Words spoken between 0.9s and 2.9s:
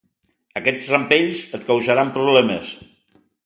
rampells et causaran problemes.